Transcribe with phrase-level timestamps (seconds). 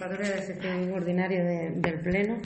[0.00, 2.38] convocatoria de sesión ordinaria del Pleno.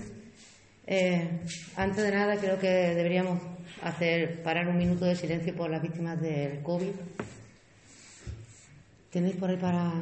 [0.86, 1.28] Eh,
[1.76, 3.40] antes de nada, creo que deberíamos
[3.82, 6.90] hacer parar un minuto de silencio por las víctimas del COVID.
[9.10, 9.92] ¿Tenéis por ahí para.?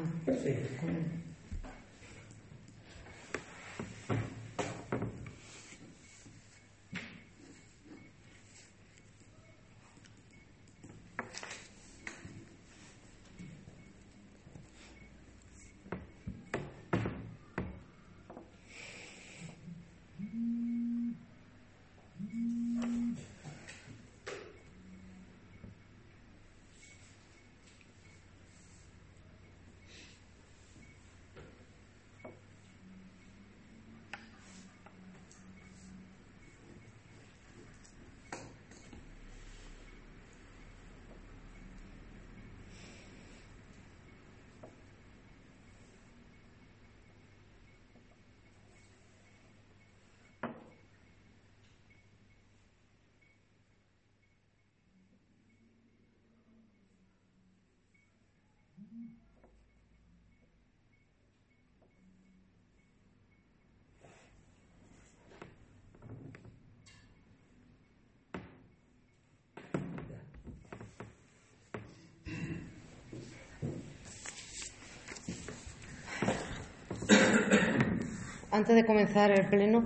[78.53, 79.83] Antes de comenzar el pleno,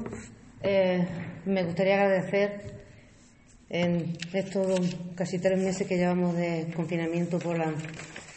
[0.61, 1.07] eh,
[1.45, 2.85] me gustaría agradecer
[3.71, 4.81] en estos
[5.15, 7.73] casi tres meses que llevamos de confinamiento por la,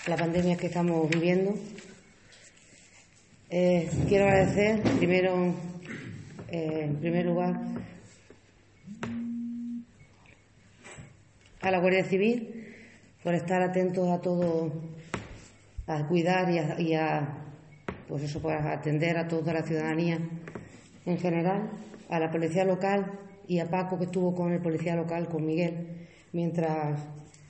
[0.06, 1.54] pandemia que estamos viviendo.
[3.50, 5.54] Eh, quiero agradecer primero,
[6.50, 7.60] eh, en primer lugar,
[11.62, 12.66] a la Guardia Civil
[13.24, 14.72] por estar atentos a todo,
[15.88, 17.46] a cuidar y a
[18.10, 20.18] pues eso para atender a toda la ciudadanía
[21.06, 21.70] en general,
[22.10, 26.08] a la policía local y a Paco que estuvo con el policía local, con Miguel,
[26.34, 27.00] mientras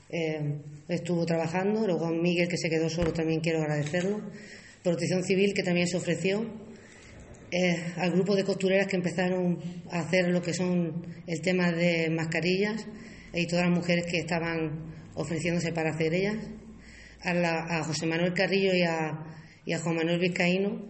[0.09, 1.85] eh, estuvo trabajando.
[1.85, 4.21] Luego a Miguel que se quedó solo también quiero agradecerlo.
[4.83, 6.45] Protección Civil que también se ofreció.
[7.51, 9.59] Eh, al grupo de costureras que empezaron
[9.89, 12.85] a hacer lo que son el tema de mascarillas
[13.33, 16.37] y todas las mujeres que estaban ofreciéndose para hacer ellas.
[17.23, 19.25] a José Manuel Carrillo y a
[19.69, 20.81] y a Juan Manuel Vizcaíno,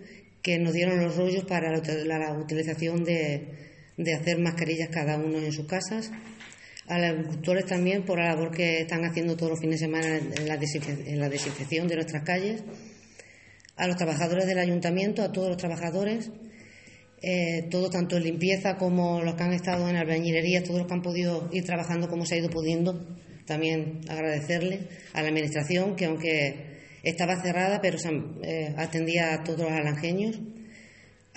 [0.41, 3.45] que nos dieron los rollos para la, utilización de,
[4.17, 6.11] hacer mascarillas cada uno en sus casas.
[6.89, 10.17] A los agricultores también por la labor que están haciendo todos los fines de semana
[10.17, 10.57] en la,
[11.29, 12.63] desinfección de nuestras calles.
[13.75, 16.31] A los trabajadores del ayuntamiento, a todos los trabajadores,
[17.21, 21.01] eh, tanto en limpieza como los que han estado en albañilería, todos los que han
[21.01, 22.99] podido ir trabajando como se ha ido pudiendo,
[23.45, 27.97] también agradecerle a la Administración que aunque estaba cerrada, pero
[28.41, 30.39] eh, atendía a todos los alangeños.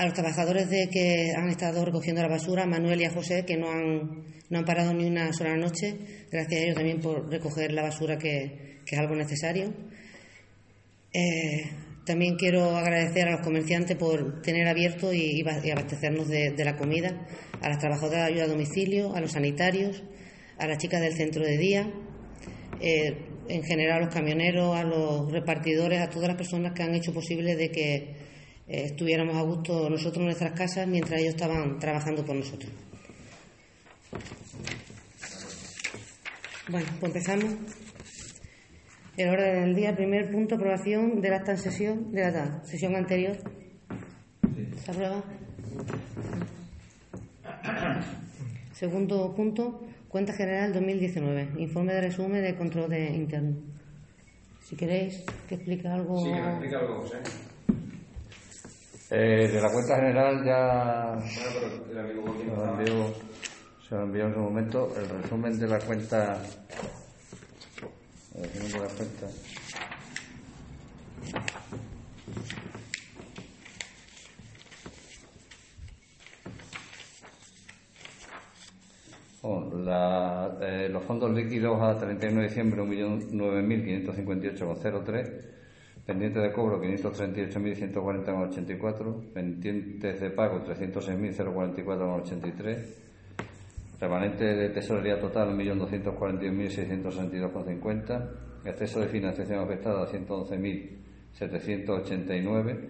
[0.02, 3.56] A los trabajadores de que han estado recogiendo la basura, Manuel y a José, que
[3.56, 5.96] no han, no han parado ni una sola noche.
[6.28, 9.72] Gracias a ellos también por recoger la basura, que, es algo necesario.
[11.12, 11.70] Eh,
[12.04, 15.40] también quiero agradecer a los comerciantes por tener abierto y,
[15.70, 17.24] abastecernos de, la comida,
[17.60, 20.02] a las trabajadoras de ayuda a domicilio, a los sanitarios,
[20.58, 21.92] a las chicas del centro de día.
[22.80, 26.92] Eh, en general a los camioneros, a los repartidores, a todas las personas que han
[26.96, 28.31] hecho posible de que
[28.72, 32.72] eh, estuviéramos a gusto nosotros en nuestras casas mientras ellos estaban trabajando por nosotros.
[36.70, 37.54] Bueno, pues empezamos.
[39.18, 42.96] El orden del día, primer punto, aprobación de la acta en sesión, de la sesión
[42.96, 43.36] anterior.
[44.82, 45.22] ¿Se aprueba?
[48.72, 53.56] Segundo punto, Cuenta General 2019, informe de resumen de control de interno.
[54.62, 56.24] Si queréis que explique algo.
[56.24, 57.18] Sí, que explique algo, José.
[57.18, 57.51] Eh,
[59.18, 61.18] de la cuenta general ya
[63.88, 66.42] se lo envió en su momento el resumen de la cuenta.
[68.34, 69.26] El resumen de la cuenta.
[79.84, 85.61] la, eh, los fondos líquidos a 31 de diciembre 1.9558,03,
[86.06, 92.84] pendientes de cobro 538.140,84, pendientes de pago 306.044,83,
[94.00, 98.30] remanente de tesorería total 1.241.662,50,
[98.64, 102.88] exceso de financiación afectada 111.789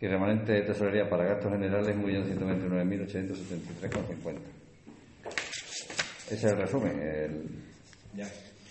[0.00, 4.38] y remanente de tesorería para gastos generales 1.129.873,50.
[6.26, 7.00] Ese es el resumen.
[7.00, 7.48] El,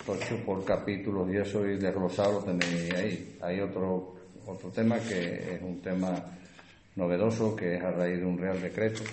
[0.06, 3.38] Por, por capítulos y eso y desglosado lo tenéis ahí.
[3.42, 4.16] Hay otro,
[4.46, 6.14] otro tema que es un tema
[6.96, 9.04] novedoso que es a raíz de un Real Decreto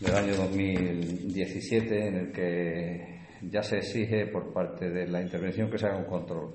[0.00, 5.78] del año 2017 en el que ya se exige por parte de la intervención que
[5.78, 6.54] se haga un control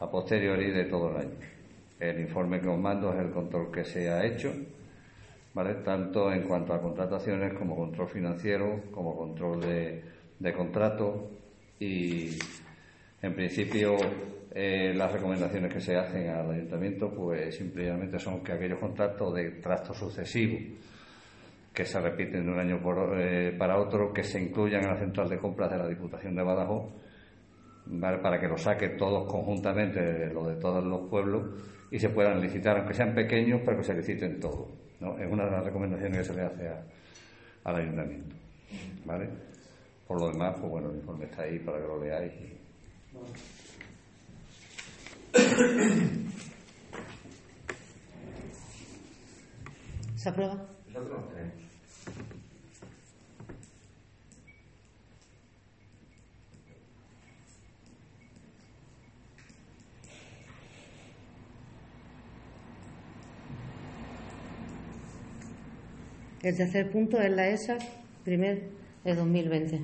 [0.00, 1.38] a posteriori de todo el año.
[1.98, 4.52] El informe que os mando es el control que se ha hecho,
[5.54, 5.82] ¿vale?
[5.84, 10.04] tanto en cuanto a contrataciones como control financiero, como control de,
[10.38, 11.30] de contrato
[11.80, 12.38] y,
[13.22, 13.96] en principio,
[14.54, 19.50] eh, las recomendaciones que se hacen al ayuntamiento, pues simplemente son que aquellos contratos de
[19.60, 20.58] trato sucesivo
[21.72, 22.80] que se repiten de un año
[23.18, 26.42] eh, para otro, que se incluyan en la central de compras de la Diputación de
[26.42, 26.92] Badajoz,
[28.00, 32.78] para que lo saque todos conjuntamente, lo de todos los pueblos, y se puedan licitar,
[32.78, 34.68] aunque sean pequeños, pero que se liciten todos.
[34.98, 35.16] ¿no?
[35.18, 36.68] Es una de las recomendaciones que se le hace
[37.62, 38.34] al ayuntamiento.
[39.04, 39.28] ¿vale?
[40.08, 42.32] Por lo demás, pues bueno, el informe está ahí para que lo leáis.
[50.16, 50.66] ¿Se aprueba?
[66.40, 67.76] El tercer punto es la ESA,
[68.24, 68.70] primer
[69.08, 69.80] de 2020.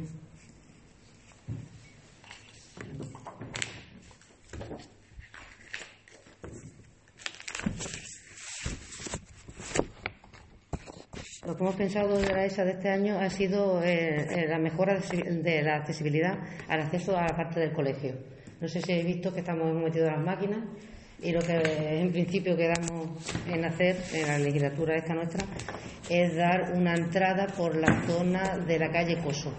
[11.46, 14.58] Lo que hemos pensado de la ESA de este año ha sido eh, eh, la
[14.58, 16.38] mejora de la accesibilidad
[16.68, 18.14] al acceso a la parte del colegio.
[18.60, 20.60] No sé si habéis visto que estamos metidos las máquinas
[21.24, 21.54] y lo que
[22.00, 23.08] en principio quedamos
[23.48, 25.46] en hacer en la legislatura esta nuestra
[26.08, 29.52] es dar una entrada por la zona de la calle Coso.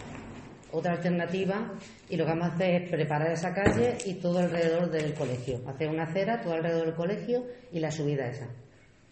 [0.72, 1.74] Otra alternativa,
[2.10, 5.62] y lo que vamos a hacer es preparar esa calle y todo alrededor del colegio.
[5.68, 8.48] Hacer una acera todo alrededor del colegio y la subida esa.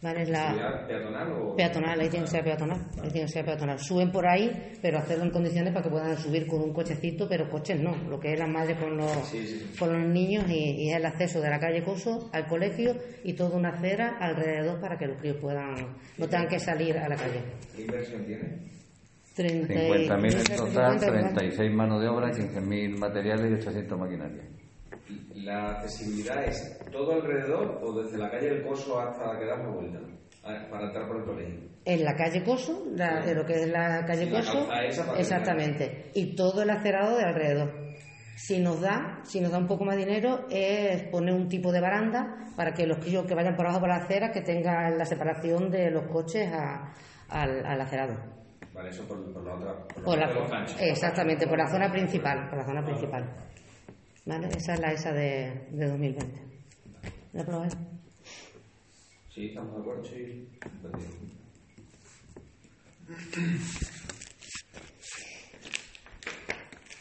[0.04, 0.26] ¿Vale?
[0.26, 0.86] la...
[0.86, 1.56] peatonal o...?
[1.56, 2.78] Peatonal, ahí tiene que ser peatonal.
[3.02, 3.80] Ahí tiene que ser peatonal.
[3.80, 4.52] Suben por ahí,
[4.82, 7.96] pero hacerlo en condiciones para que puedan subir con un cochecito, pero coches no.
[8.10, 9.34] Lo que es la madre con los,
[9.80, 13.56] Con los niños y, es el acceso de la calle Coso al colegio y toda
[13.56, 15.74] una acera alrededor para que los críos puedan,
[16.18, 17.42] no tengan que salir a la calle.
[17.74, 18.74] ¿Qué inversión tiene?
[19.38, 24.63] 50.000 en total, 36 manos de obra, 15.000 materiales y 800 maquinarias.
[25.36, 30.00] ¿La accesibilidad es todo alrededor o desde la calle del Coso hasta que damos vuelta?
[30.70, 31.60] Para entrar por el colegio.
[31.86, 34.68] En la calle Coso, de lo que es la calle Coso,
[35.18, 36.12] exactamente.
[36.14, 37.84] Y todo el acerado de alrededor.
[38.36, 41.80] Si nos da, si nos da un poco más dinero, es poner un tipo de
[41.80, 45.06] baranda para que los críos que vayan por abajo por la acera que tengan la
[45.06, 46.50] separación de los coches
[47.30, 48.44] al, al acerado.
[48.74, 49.76] Vale, eso por, la otra.
[50.04, 53.30] Por, la, exactamente, por la zona principal, por la zona principal.
[54.26, 54.48] ¿Vale?
[54.56, 56.42] Esa es la ESA de, de 2020.
[57.34, 57.74] ¿La aprobáis?
[59.34, 60.48] Sí, estamos de acuerdo, sí.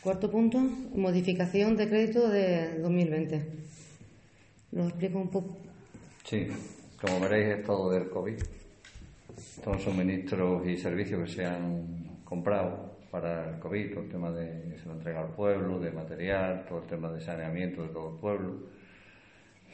[0.02, 3.46] Cuarto punto, modificación de crédito de 2020.
[4.72, 5.56] ¿Lo explico un poco?
[6.24, 6.48] Sí,
[7.00, 8.42] como veréis es todo del COVID.
[9.62, 14.78] Todos suministros y servicios que se han comprado para el COVID, todo el tema de
[14.78, 18.16] se lo entrega al pueblo, de material, todo el tema de saneamiento de todo el
[18.16, 18.54] pueblo,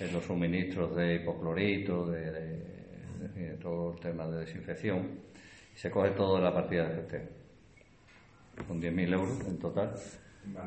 [0.01, 5.21] eh, los suministros de hipoclorito, de, todo el tema de desinfección.
[5.73, 7.27] Se coge todo de la partida de festejo,
[8.67, 9.95] con 10.000 euros en total.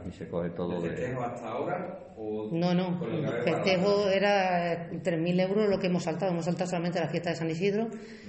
[0.08, 2.00] Y se coge todo ¿El festejo hasta ahora?
[2.18, 3.04] O no, no.
[3.06, 6.32] El festejo era 3.000 euros lo que hemos saltado.
[6.32, 7.88] Hemos saltado solamente la fiesta de San Isidro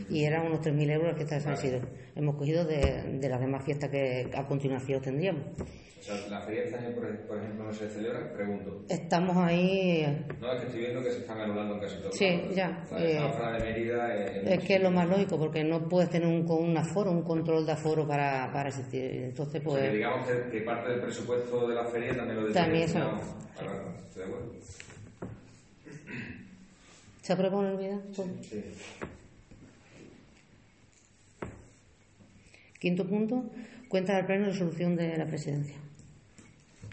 [0.09, 1.89] y eran unos 3.000 euros la fiesta de San Isidro.
[2.15, 5.45] Hemos cogido de, de las demás fiestas que a continuación tendríamos.
[6.03, 8.33] O sea, ¿la feria este año, por ejemplo, no se celebra?
[8.33, 8.85] Pregunto.
[8.89, 10.27] Estamos ahí...
[10.41, 12.11] No, es que estoy viendo que se están anulando en casi todo.
[12.11, 12.85] Sí, ya.
[12.99, 14.13] Eh, de Mérida...
[14.17, 17.65] es que es lo más lógico, porque no puedes tener un, un aforo, un control
[17.65, 19.27] de aforo para, para asistir.
[19.27, 19.77] Entonces, pues...
[19.77, 21.32] O sea, digamos que, parte del presupuesto
[21.69, 22.99] de la feria también lo También eso.
[24.09, 24.53] ¿Estoy de acuerdo?
[27.23, 28.01] ¿Se aprueba una olvida?
[28.13, 28.65] Sí.
[32.79, 33.45] Quinto punto,
[33.89, 35.77] cuenta del pleno de resolución de la presidencia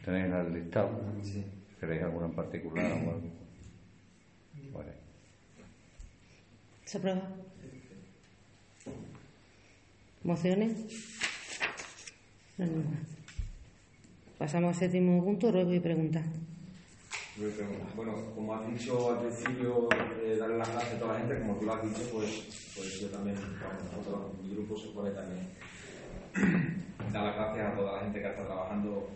[0.09, 1.01] tenéis el listado.
[1.23, 1.43] Sí.
[1.79, 3.31] ¿Queréis alguna en particular o algo?
[4.73, 4.91] Vale.
[6.85, 7.21] ¿Se aprueba?
[10.23, 10.71] ¿Mociones?
[14.39, 16.23] Pasamos al séptimo punto, ruego y pregunta.
[17.93, 19.89] Bueno, como has dicho al principio,
[20.23, 23.01] eh, darle las gracias a toda la gente, como tú lo has dicho, pues, pues
[23.01, 25.45] yo también, vamos, mi grupo se pone también.
[27.11, 29.09] Dar las gracias a toda la gente que está trabajando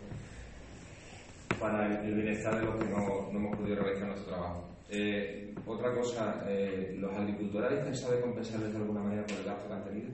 [1.58, 4.68] para el bienestar de los que no, no hemos podido realizar nuestro trabajo.
[4.90, 9.68] Eh, otra cosa, eh, ¿los agricultores pensado de compensarles de alguna manera por el gasto
[9.68, 10.10] que han tenido?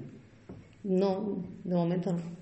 [0.84, 2.39] No, de momento no.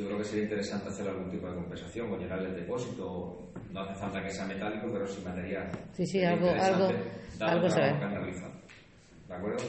[0.00, 3.52] Yo creo que sería interesante hacer algún tipo de compensación o llenarle el depósito.
[3.70, 5.70] No hace falta que sea metálico, pero sin material.
[5.92, 6.88] Sí, sí, algo- algo-
[7.40, 7.92] algo se ve.
[9.28, 9.64] ¿De acuerdo?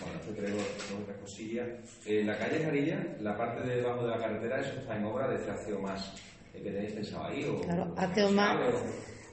[0.00, 0.58] Bueno, esto traigo
[1.02, 1.68] otras cosillas.
[2.06, 5.28] En la calle Jarilla, la parte de debajo de la carretera, eso está en obra
[5.28, 6.14] de Traceo Más.
[6.54, 7.44] ¿Eh, ¿Qué tenéis pensado ahí?
[7.44, 8.84] O, Claro, o se Más- o-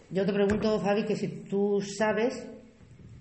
[0.09, 2.45] Yo te pregunto, Fabi, que si tú sabes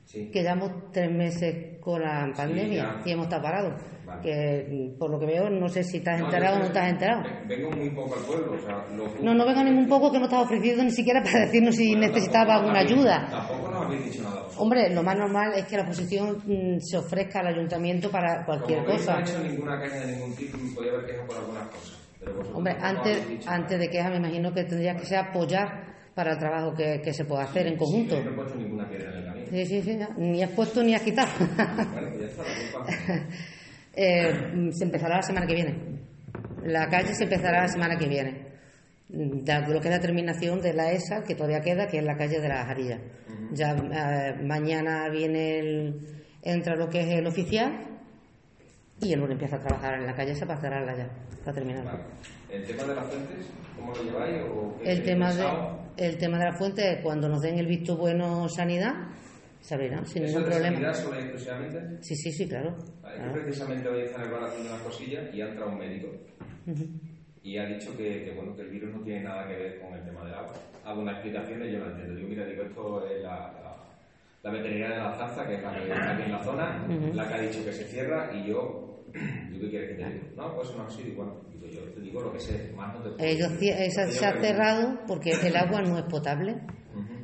[0.04, 0.28] Sí.
[0.32, 3.82] que llevamos tres meses con la pandemia y hemos estado parados.
[4.06, 4.22] Vale.
[4.22, 7.22] Que por lo que veo, no sé si estás No, enterado o no estás enterado.
[7.22, 10.18] ve- Vengo muy poco al pueblo, o sea, lo No, no venga ningún poco que
[10.18, 13.28] no estás ofrecido ni siquiera para decirnos si Bueno, necesitaba alguna habéis- ayuda.
[13.30, 14.34] Tampoco nos habéis dicho nada.
[14.42, 14.62] vosotros.
[14.62, 18.84] Hombre, lo más normal es que la oposición mm, se ofrezca al ayuntamiento para cualquier
[18.84, 19.12] Como cosa.
[19.14, 21.96] No he hecho ninguna queja de ningún tipo, me podía haber quejado por algunas cosas.
[22.54, 26.38] Hombre, antes, dicho antes de queja me imagino que tendría que ser apoyar para el
[26.38, 28.16] trabajo que, que se puede hacer en conjunto.
[28.16, 29.46] Sí, no he puesto ninguna piedra en el camino.
[29.50, 31.28] Sí, sí, sí, ni has puesto ni has quitado.
[31.38, 32.86] Bueno, pues ya está, la culpa.
[33.96, 35.74] Eh, se empezará la semana que viene.
[36.64, 38.46] La calle se empezará la semana que viene.
[39.08, 42.16] Dado lo que es la terminación de la ESA, que todavía queda, que es la
[42.16, 43.00] calle de la Jarilla.
[43.52, 46.00] Ya eh, mañana viene el,
[46.42, 47.72] entra lo que es el oficial
[49.00, 51.08] y el lunes empieza a trabajar en la calle esa para cerrarla ya,
[51.44, 51.92] para terminarla.
[51.92, 52.04] Vale.
[52.50, 54.42] ¿El tema de las fuentes, cómo lo lleváis?
[54.42, 55.44] O El tema, de,
[55.96, 58.94] el tema de la fuente, cuando nos den el visto bueno sanidad,
[59.60, 60.94] se abrirá sin ¿Eso ningún problema.
[60.94, 61.98] solo exclusivamente?
[62.02, 62.76] Sí, sí, sí, claro.
[63.02, 63.34] Vale, claro.
[63.36, 66.08] Yo precisamente hoy están haciendo unas cosillas y ha entrado un médico
[67.42, 69.94] y ha dicho que, que, bueno, que el virus no tiene nada que ver con
[69.94, 70.52] el tema del agua.
[70.84, 72.14] Hago una explicación y yo no entiendo.
[72.16, 73.76] Digo, mira, digo, esto es la, la,
[74.42, 77.28] la veterinaria de la Zarza, que es la que está aquí en la zona, la
[77.28, 79.04] que ha dicho que se cierra y yo,
[79.52, 80.22] ¿tú qué quieres que te diga?
[80.36, 83.02] No, pues no así, digo, bueno, digo, yo te digo lo que sé, más no
[83.02, 83.72] te puedo Ellos, decir.
[83.74, 86.56] cie- esa Entonces se yo ha cerrado porque el agua no es potable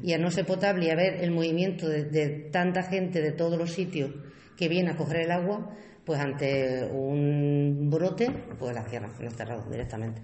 [0.02, 3.32] y al no ser potable y a ver el movimiento de, de tanta gente de
[3.32, 4.10] todos los sitios
[4.56, 5.70] que viene a coger el agua,
[6.04, 8.26] pues ante un brote,
[8.58, 10.20] pues la cierran, la han cerrado directamente.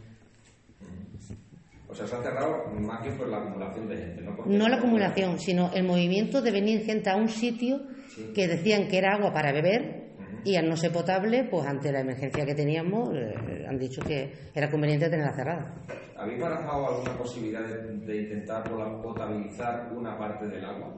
[1.91, 4.37] O sea, se ha cerrado más que por la acumulación de gente, ¿no?
[4.37, 7.81] Porque- No la acumulación, sino el movimiento de venir gente a un sitio
[8.15, 8.31] Sí.
[8.35, 9.98] que decían que era agua para beber
[10.45, 14.33] y al no ser potable, pues ante la emergencia que teníamos, eh, han dicho que
[14.55, 15.75] era conveniente tenerla cerrada.
[16.17, 18.65] ¿Habéis barajado alguna posibilidad de, de intentar
[19.03, 20.95] potabilizar una parte del agua?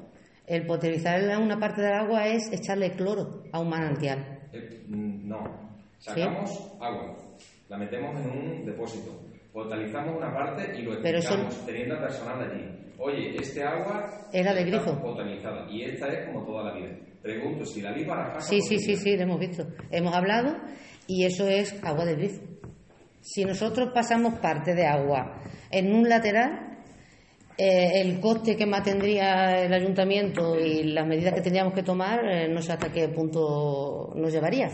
[0.47, 4.40] El potabilizar una parte del agua es echarle cloro a un manantial.
[4.52, 5.70] Eh, mm, no.
[5.99, 7.14] Sacamos agua,
[7.68, 9.20] la metemos en un depósito,
[9.52, 12.64] potabilizamos una parte y lo Pero eso- teniendo al personal allí.
[12.99, 15.00] Oye, este agua Era de está grifo.
[15.02, 16.88] potabilizada y esta es como toda la vida.
[17.22, 18.40] Pregunto si la vi barajada.
[18.40, 19.66] Sí, sí, sí, sí, lo hemos visto.
[19.90, 20.56] Hemos hablado
[21.06, 22.40] y eso es agua de grifo.
[23.20, 26.78] Si nosotros pasamos parte de agua en un lateral,
[27.58, 32.24] eh, el coste que más tendría el ayuntamiento y las medidas que tendríamos que tomar,
[32.24, 34.70] eh, no sé hasta qué punto nos llevaría.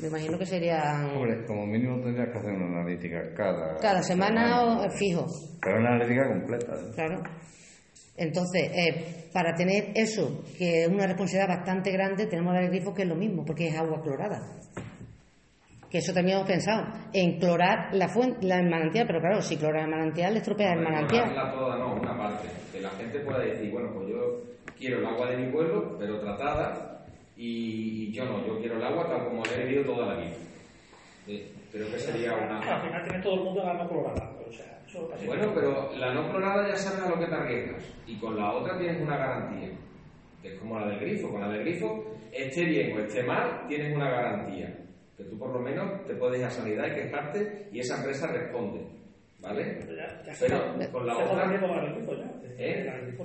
[0.00, 3.76] Me imagino que sería Hombre, como mínimo tendrías que hacer una analítica cada...
[3.76, 5.26] cada semana o- eh, fijo.
[5.60, 6.72] Pero una analítica completa.
[6.74, 6.90] ¿eh?
[6.94, 7.22] Claro.
[8.20, 13.02] Entonces, eh, para tener eso, que es una responsabilidad bastante grande, tenemos el grifo que
[13.02, 14.42] es lo mismo, porque es agua clorada.
[15.90, 16.84] Que eso también hemos pensado,
[17.14, 20.80] en clorar la fuente, la manantial, pero claro, si cloras el manantial, le estropea el
[20.80, 21.34] manantial.
[21.34, 22.46] Toda, no, una parte.
[22.70, 24.42] Que la gente pueda decir, bueno, pues yo
[24.78, 27.06] quiero el agua de mi pueblo, pero tratada,
[27.38, 30.36] y, yo no, yo quiero el agua tal como la he bebido toda la vida.
[31.24, 32.60] Sí, creo que sería Al una...
[32.60, 34.30] final tiene todo el mundo la no colorada.
[34.46, 34.79] O sea, eso casi
[35.26, 38.52] Bueno, pero la no clorada ya sabes a lo que te arriesgas, y con la
[38.52, 39.70] otra tienes una garantía,
[40.42, 41.30] que es como la del grifo.
[41.30, 44.76] Con la del grifo, esté bien o esté mal, tienes una garantía.
[45.16, 48.26] Que tú por lo menos te puedes ir a sanidad y quejarte, y esa empresa
[48.26, 48.80] responde.
[49.40, 49.86] ¿Vale?
[49.96, 51.44] Ya, ya se Pero con la otra...
[51.44, 52.30] el grifo ya.
[52.58, 52.86] ¿Eh?
[52.86, 53.24] El grifo.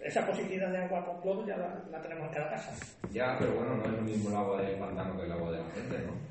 [0.00, 2.72] Esa positividad de agua con cloro ya la, la tenemos en cada casa.
[3.10, 5.58] Ya, pero bueno, no es lo mismo el agua del pantano que el agua de
[5.58, 6.28] la gente, ¿no?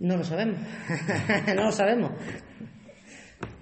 [0.00, 0.58] No lo sabemos.
[1.56, 2.12] no lo sabemos.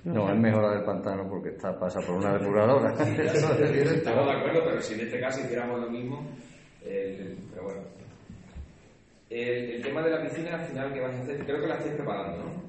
[0.05, 2.95] No, es mejor la del pantano porque está, pasa por una depuradora.
[3.07, 3.95] Evidente.
[3.97, 6.27] Estamos de acuerdo, pero si en este caso hiciéramos lo mismo,
[6.85, 7.81] el- pero bueno.
[9.31, 11.45] El, el tema de la piscina, al final, ¿qué vais a hacer?
[11.45, 12.69] Creo que la estáis preparando, ¿no?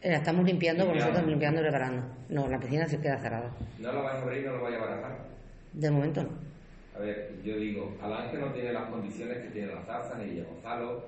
[0.00, 1.10] Eh, La estamos limpiando, Limpiando.
[1.10, 2.02] nosotros limpiando y preparando.
[2.30, 3.50] No, la piscina se queda cerrada.
[3.78, 5.18] No lo vais a abrir, no lo vais a barajar.
[5.72, 6.28] De momento no.
[6.96, 10.44] A ver, yo digo, Alange no tiene las condiciones que tiene la Zarza, ni Villa
[10.50, 11.04] Gonzalo,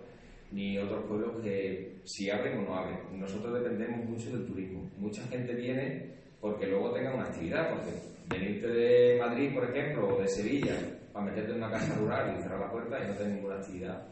[0.53, 2.99] ni otros pueblos que si abren o no abren.
[3.19, 4.89] Nosotros dependemos mucho del turismo.
[4.99, 7.91] Mucha gente viene porque luego tenga una actividad, porque
[8.29, 10.75] venirte de Madrid, por ejemplo, o de Sevilla,
[11.13, 14.03] para meterte en una casa rural y cerrar la puerta y no tener ninguna actividad.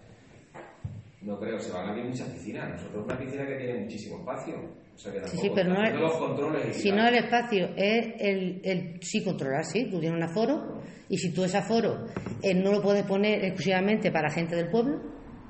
[1.22, 2.70] No creo, se van a abrir muchas piscinas.
[2.70, 4.54] Nosotros una piscina que tiene muchísimo espacio.
[4.94, 7.68] O sea que Sí, tampoco sí, pero no es- los controles Si no el espacio,
[7.76, 9.88] es el, el sí controlar, sí.
[9.90, 12.04] Tú tienes un aforo y si tú ese aforo
[12.42, 15.00] eh, no lo puedes poner exclusivamente para gente del pueblo,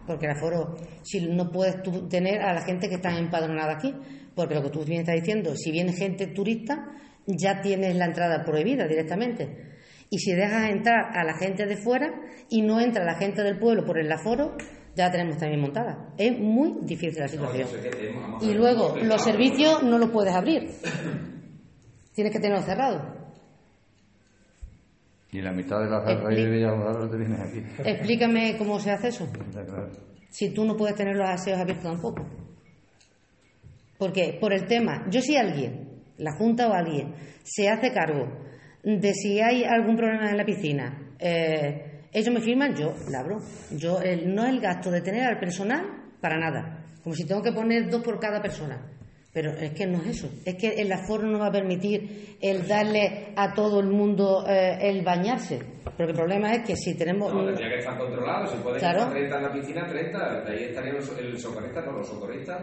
[0.09, 3.95] porque el aforo, si no puedes tú tener a la gente que está empadronada aquí,
[4.35, 6.85] porque lo que tú bien estás diciendo, si viene gente turista,
[7.27, 9.77] ya tienes la entrada prohibida directamente.
[10.11, 12.11] Y si dejas entrar a la gente de fuera
[12.49, 14.57] y no entra la gente del pueblo por el aforo,
[14.97, 16.15] ya la tenemos también montada.
[16.17, 17.69] Es muy difícil la situación.
[18.41, 20.71] Y luego, los servicios no los puedes abrir.
[22.15, 23.18] Tienes que tenerlos cerrados.
[25.39, 27.63] Y la mitad de la raíz de Villalonga te vienes aquí.
[27.85, 29.31] Explícame cómo se hace eso.
[29.53, 29.89] Claro.
[30.31, 32.27] Si tú no puedes tener los aseos abiertos tampoco.
[33.99, 37.15] Porque por el tema, yo si alguien, la Junta o alguien,
[37.45, 38.27] se hace cargo
[38.83, 43.39] de si hay algún problema en la piscina, eh, ellos me firman, yo la abro.
[43.77, 45.85] Yo, el- no es el gasto de tener al personal
[46.21, 46.85] para nada.
[47.03, 48.81] Como si tengo que poner dos por cada persona.
[49.39, 50.29] Pero es que no es eso.
[50.45, 54.79] Es que el aforo no va a permitir el darle a todo el mundo eh,
[54.81, 55.61] el bañarse.
[55.85, 57.33] Porque el problema es que si tenemos...
[57.33, 58.49] No, tendría que estar controlado.
[58.49, 58.99] Si pueden Claro.
[58.99, 60.41] estar 30 en la piscina, 30.
[60.43, 62.61] De ahí estarían los, el socorrista, no los socorristas,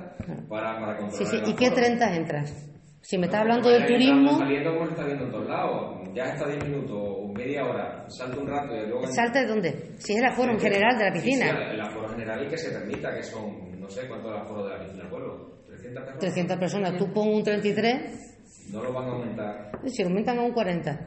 [0.50, 1.12] para, para controlar.
[1.14, 1.42] Sí, sí.
[1.46, 1.82] ¿Y qué aforo.
[1.82, 2.72] 30 entras?
[3.00, 6.10] Si me estás No, hablando entrando, turismo, Saliendo como se está viendo en todos lados.
[6.14, 9.08] Ya está 10 minutos, media hora, salta un rato y luego.
[9.08, 9.92] ¿salta de dónde?
[9.98, 11.46] Si es el aforo en general de la piscina.
[11.46, 14.66] sí, el aforo general y que se permita, que son, no sé cuánto el aforo
[14.66, 15.55] de la piscina pueblo.
[15.86, 16.20] 300 personas.
[16.20, 19.72] 300 personas, tú pon un 33, No lo van a aumentar.
[19.88, 21.00] si aumentan a un 40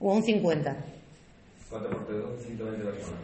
[0.00, 0.76] o a un 50.
[1.70, 3.20] 4 por 3, 120 personas.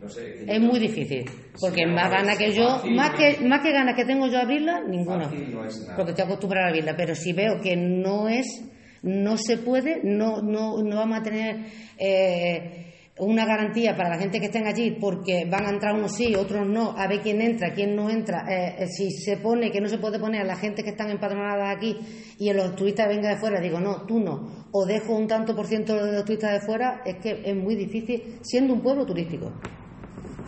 [0.00, 0.44] No sé.
[0.46, 1.24] Es muy difícil,
[1.60, 4.04] porque Sí, más no, ganas es que yo, fácil, más que, más que ganas que
[4.04, 5.28] tengo yo a abrirla, ninguna.
[5.28, 5.96] No es nada.
[5.96, 8.46] Porque estoy acostumbrada a abrirla, pero si veo que no es,
[9.02, 11.64] no se puede, no, no, no vamos a tener
[11.98, 12.87] eh,
[13.20, 16.66] una garantía para la gente que estén allí, porque van a entrar unos sí, otros
[16.66, 18.44] no, a ver quién entra, quién no entra.
[18.48, 21.10] Eh, eh, si se pone que no se puede poner a la gente que están
[21.10, 21.96] empadronadas aquí
[22.38, 25.54] y a los turistas venga de fuera, digo, no, tú no, o dejo un tanto
[25.54, 29.04] por ciento de los turistas de fuera, es que es muy difícil, siendo un pueblo
[29.04, 29.52] turístico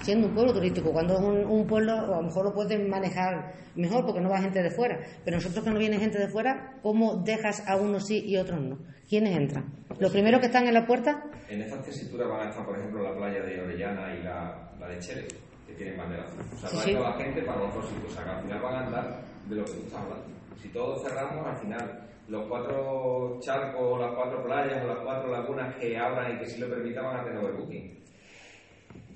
[0.02, 0.92] siendo un pueblo turístico.
[0.92, 4.38] Cuando es un, un pueblo, a lo mejor lo pueden manejar mejor porque no va
[4.40, 4.98] gente de fuera.
[5.24, 8.60] Pero nosotros que no viene gente de fuera, ¿cómo dejas a unos sí y otros
[8.60, 8.78] no?
[9.08, 9.64] ¿Quiénes entran?
[9.98, 11.24] ¿Los primeros que están en la puerta?
[11.48, 14.88] En estas tesituras van a estar, por ejemplo, la playa de Orellana y la, la
[14.88, 15.26] de Chele,
[15.66, 16.40] que tienen bandera azul.
[16.54, 16.92] O sea, Sí, va sí.
[17.18, 18.12] la gente para otros sitios.
[18.12, 20.24] O sea, que al final van a andar de lo que tú estás hablando.
[20.62, 25.74] Si todos cerramos, al final, los cuatro charcos, las cuatro playas o las cuatro lagunas
[25.76, 27.99] que abran y que sí lo permitan van a tener overbooking.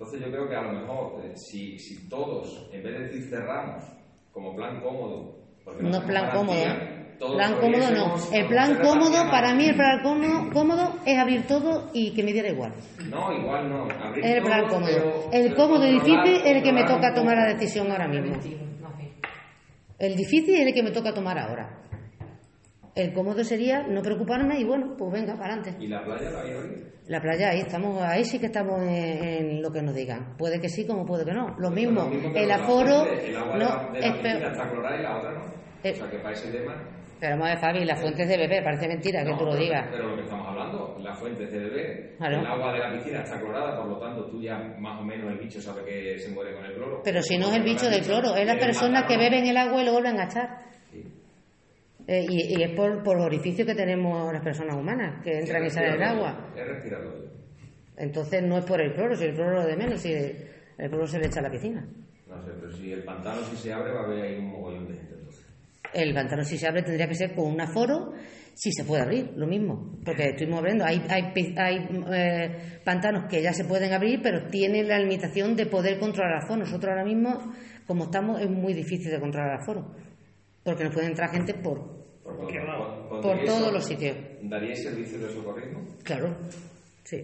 [0.04, 3.22] Entonces yo creo que a lo mejor, eh, si, si todos, en vez de decir
[3.30, 3.82] cerramos,
[4.32, 6.64] como plan cómodo, porque No tenemos plan cómodo.
[7.18, 8.14] todos Plan cómodo no.
[8.36, 12.32] El plan cómodo, para mí el plan cómodo, cómodo es abrir todo y que me
[12.34, 12.74] diera igual.
[13.08, 13.84] No, igual no.
[14.04, 14.92] Abrir el plan todo, cómodo.
[14.92, 18.06] pero- El pero cómodo y difícil es el que me toca tomar la decisión ahora
[18.08, 18.36] mismo.
[19.98, 21.83] El difícil es el que me toca tomar ahora.
[22.94, 25.84] El cómodo sería no preocuparme y bueno, pues venga, para adelante.
[25.84, 26.74] ¿Y la playa la había oído?
[27.08, 28.88] La playa, ahí estamos, ahí sí que estamos en,
[29.24, 30.36] en lo que nos digan.
[30.38, 31.54] Puede que sí, como puede que no.
[31.58, 35.18] Lo mismo, el aforo, El agua no, de la, de la está clorada y la
[35.18, 35.44] otra no.
[35.82, 35.90] Eh.
[35.92, 36.88] O sea que para ese tema.
[37.20, 39.56] Pero vamos a ver, Fabi, la fuente es de beber, parece mentira que tú lo
[39.56, 39.86] digas.
[39.90, 42.40] Pero lo que estamos hablando, la fuente es de Claro.
[42.40, 45.32] el agua de la piscina está clorada, por lo tanto tú ya más o menos
[45.32, 47.00] el bicho sabe que se muere con el cloro.
[47.04, 49.82] Pero si no es el bicho del cloro, es las personas que beben el agua
[49.82, 50.48] y lo vuelven a echar.
[52.06, 55.64] Eh, y, y es por, por los orificios que tenemos las personas humanas, que entran
[55.64, 56.52] y salen del agua.
[56.56, 57.30] Es respiratorio.
[57.96, 61.06] Entonces no es por el cloro, si el cloro lo de menos, si el cloro
[61.06, 61.86] se le echa a la piscina.
[62.28, 64.88] No sé, pero si el pantano si se abre va a haber ahí un mogollón
[64.88, 65.46] de gente entonces.
[65.92, 68.12] El pantano si se abre tendría que ser con un aforo,
[68.54, 69.98] si se puede abrir, lo mismo.
[70.04, 74.88] Porque estuvimos hablando, hay, hay, hay eh, pantanos que ya se pueden abrir, pero tienen
[74.88, 76.60] la limitación de poder controlar el aforo.
[76.60, 77.52] Nosotros ahora mismo,
[77.86, 79.94] como estamos, es muy difícil de controlar el aforo.
[80.64, 81.93] Porque nos puede entrar gente por...
[82.24, 84.16] Por, todos eso, los sitios.
[84.42, 85.84] ¿Daríais servicio de socorrismo?
[86.02, 86.34] Claro,
[87.04, 87.22] sí.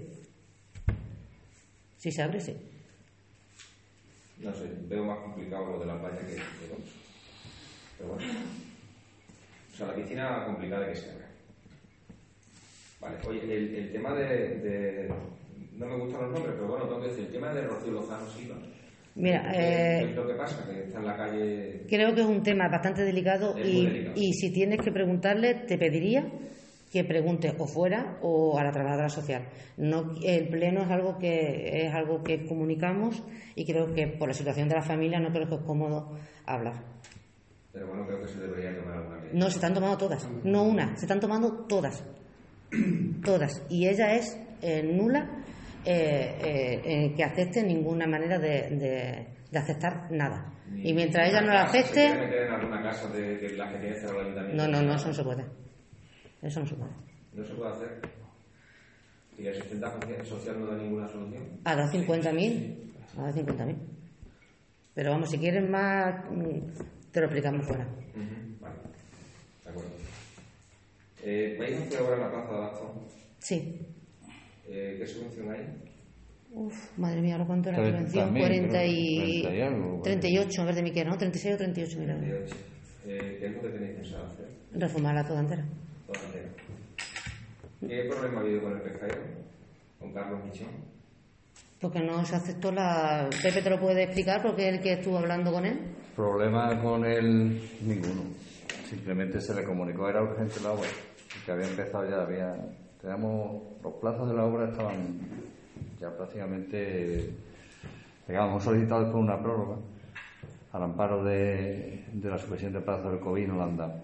[1.97, 2.55] Si se abre, sí.
[4.41, 6.37] No sé, veo más complicado lo de la playa que.
[7.99, 8.33] Pero bueno.
[9.73, 11.27] O sea, la piscina complicada que se abra.
[13.01, 14.27] Vale, oye, el, el tema de,
[14.59, 15.15] de-
[15.77, 18.29] No me gustan los nombres, pero bueno, tengo que decir, el tema de Rocío Lozano
[18.31, 18.57] Silva.
[19.21, 20.67] Mira, ¿Qué- eh, ¿Qué es lo que pasa?
[20.67, 21.85] Que está en la calle.
[21.89, 24.15] Creo que es un tema bastante delicado Es y, delicado.
[24.17, 26.25] y si tienes que preguntarle, te pediría
[26.91, 29.45] que preguntes o fuera o a la trabajadora social.
[29.77, 33.23] No, el pleno es algo que es algo que comunicamos
[33.55, 36.83] y creo que por la situación de la familia no creo que es cómodo hablar.
[37.73, 39.39] Pero bueno, creo que se debería tomar alguna medida.
[39.39, 42.03] No, se están tomando todas, no una, se están tomando todas,
[43.25, 43.63] todas.
[43.69, 45.31] Y ella es eh, nula
[45.85, 50.53] eh, eh, eh, que acepte ninguna manera de, de- de aceptar nada.
[50.83, 53.71] Y mientras ella no la ¿Se quiere acepte, meter en alguna casa de, de la
[53.71, 54.63] que tiene cerrado el ayuntamiento?
[54.63, 55.45] no, no, no, eso no se puede.
[56.43, 56.91] Eso no se puede.
[57.35, 58.01] No se puede hacer.
[59.39, 61.43] ¿Y la asistencia social no da ninguna solución?
[61.65, 62.93] A las 50.000.
[63.19, 63.77] A las 50.000.
[64.95, 67.85] Pero vamos, si quieres más, mm, te lo explicamos fuera.
[68.61, 68.75] Vale,
[69.65, 69.91] de acuerdo.
[71.23, 72.95] Eh, ¿Vais a hacer ahora la plaza de Abasto?
[73.39, 73.87] Sí.
[74.71, 75.67] Eh, ¿Qué subvención hay?
[76.53, 78.31] Uf, madre mía, ¿ahora cuánto era la 30.000, subvención?
[78.31, 79.43] creo, 40 y...
[79.43, 82.51] 30 y algo, 38, en vez de mi que no, 36 o 38 mil euros.
[82.51, 82.57] 38.
[83.07, 84.49] Eh, ¿Qué es lo que tenéis pensado hacer?
[84.73, 85.65] Reformarla toda entera.
[86.07, 86.49] Toda entera.
[87.81, 89.23] ¿Qué problema ha habido con el pescadero?
[89.99, 90.69] ¿Con Carlos Michón?
[91.81, 93.29] Porque no se aceptó la...
[93.43, 95.79] Pepe te lo puede explicar porque es el que estuvo hablando con él.
[96.15, 98.23] Problema con él ninguno.
[98.89, 100.89] Simplemente se le comunicó, era urgente la obra,
[101.47, 102.55] que había empezado ya, había,
[103.01, 105.21] teníamos, los plazos de la obra estaban
[105.99, 107.31] ya prácticamente,
[108.27, 109.77] digamos, solicitados por una prórroga
[110.73, 113.95] al amparo de, de la supresión de plazos del COVID han dado,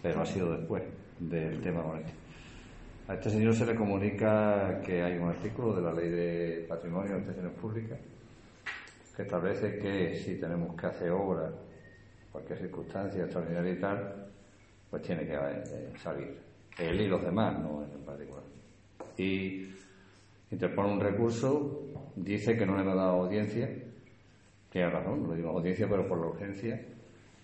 [0.00, 0.82] pero ha sido después
[1.18, 2.12] del tema con este.
[3.08, 7.12] A este señor se le comunica que hay un artículo de la Ley de Patrimonio
[7.12, 7.98] de Instituciones Públicas
[9.16, 11.50] que establece que si tenemos que hacer obra,
[12.30, 14.26] cualquier circunstancia extraordinaria y tal,
[14.88, 16.51] pues tiene que eh, salir.
[16.88, 18.42] Él y los demás, no en particular.
[19.16, 19.68] Y
[20.50, 21.82] interpone un recurso,
[22.16, 23.68] dice que no le ha dado audiencia,
[24.70, 26.80] tiene razón, lo digo audiencia, pero por la urgencia,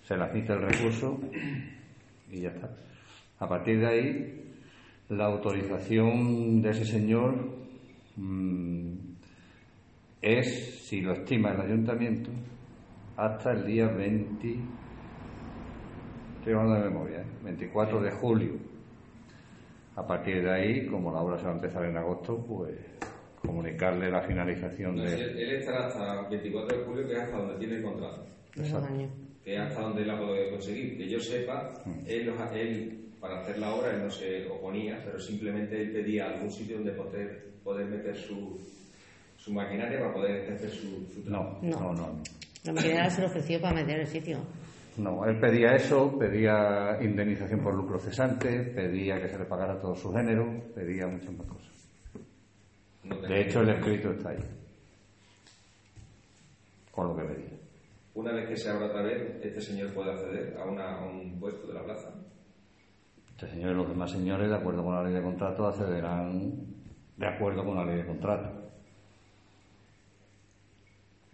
[0.03, 1.19] se le admite el recurso
[2.31, 2.71] y ya está.
[3.41, 4.53] A partir de ahí,
[5.11, 7.35] la autorización de ese señor
[8.17, 8.93] mm,
[10.21, 12.31] es, si lo estima el ayuntamiento,
[13.17, 14.57] hasta el día 20,
[16.39, 17.27] estoy hablando de memoria, ¿eh?
[17.45, 18.78] 24 de julio.
[19.99, 22.71] A partir de ahí, como la obra se va a empezar en agosto, pues
[23.43, 25.23] comunicarle la finalización No, si de...
[25.23, 28.25] él, él estará hasta el 24 de julio, que es hasta donde tiene el contrato.
[28.55, 29.11] de años.
[29.45, 30.97] Que es hasta donde él ha podido conseguir.
[30.99, 31.73] Que yo sepa,
[32.07, 35.91] él, los ha- él, para hacer la obra, él no se oponía, pero simplemente él
[35.91, 38.57] pedía algún sitio donde poder, poder meter su,
[39.37, 41.59] su maquinaria para poder ejercer su, su trabajo.
[41.63, 41.81] No, No.
[41.81, 42.23] no, no.
[42.63, 44.39] La maquinaria se le ofreció para meter el sitio.
[44.99, 49.95] No, él pedía eso, pedía indemnización por lucro cesante, pedía que se le pagara todo
[49.95, 51.69] su género, pedía muchas más cosas.
[53.29, 54.45] De hecho, el escrito está ahí,
[56.91, 57.59] con lo que pedía.
[58.15, 61.39] Una vez que se abra otra vez, este señor puede acceder a, una- a un
[61.39, 62.09] puesto de la plaza.
[63.31, 66.55] Este señor y los demás señores, de acuerdo con la ley de contrato, accederán
[67.17, 68.68] de acuerdo con la ley de contrato.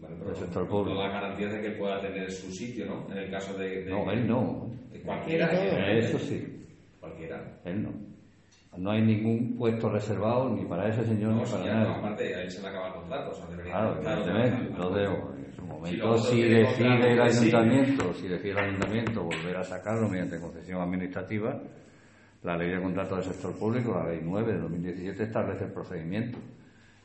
[0.09, 0.95] Vale, Del sector público.
[0.95, 3.07] no da garantías de que él pueda tener su sitio, ¿no?
[3.11, 3.85] En el caso de.
[3.85, 4.71] de- No, él no.
[4.93, 5.49] de cualquiera.
[5.53, 6.65] Eh, Eso sí,
[7.01, 7.43] Cualquiera.
[7.65, 7.91] él no.
[8.77, 11.95] No hay ningún puesto reservado ni para ese señor No, ni para nadie.
[11.95, 15.35] aparte, a él se le acaba el contrato, o sea, Claro, evidentemente, claro, lo debo.
[15.37, 17.39] En su Si momento, si decide el sí.
[17.47, 21.61] ayuntamiento, si decide el ayuntamiento volver a sacarlo mediante concesión administrativa,
[22.43, 26.39] la ley de contrato del sector público, la ley 9 de 2017, establece el procedimiento.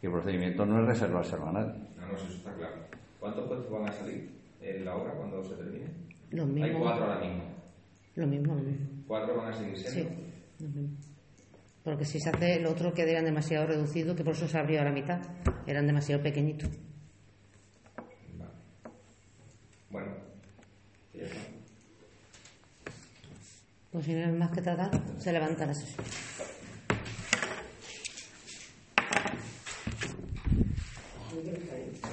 [0.01, 1.73] Y el procedimiento no es reservárselo a nadie.
[2.11, 2.75] No, no, eso está claro.
[3.19, 4.29] ¿Cuántos puestos van a salir
[4.61, 5.87] en la obra cuando se termine?
[6.31, 6.81] Los Hay mismos.
[6.81, 7.43] cuatro ahora mismo.
[8.15, 8.87] Lo mismo, lo mismo.
[9.07, 10.11] Cuatro van a seguir Sí, siendo.
[10.59, 10.97] lo mismo.
[11.83, 14.81] Porque si se hace el otro que eran demasiado reducidos, que por eso se abrió
[14.81, 15.19] a la mitad,
[15.65, 16.69] eran demasiado pequeñitos.
[18.37, 18.51] Vale.
[19.89, 20.11] Bueno,
[21.13, 21.37] ya está.
[23.91, 26.05] Pues si no hay más que tratar, se levanta la sesión.
[31.39, 32.08] 一定可以。